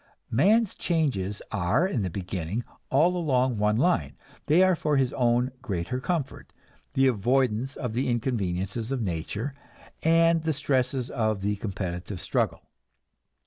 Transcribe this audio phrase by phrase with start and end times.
[0.31, 5.51] Man's changes are, in the beginning, all along one line; they are for his own
[5.61, 6.51] greater comfort,
[6.93, 9.53] the avoidance of the inconveniences of nature
[10.01, 12.63] and the stresses of the competitive struggle.